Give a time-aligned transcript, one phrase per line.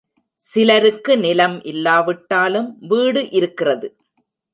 [0.43, 3.89] சிலருக்கு நிலம் இல்லாவிட்டாலும் வீடு இருக்கிறது.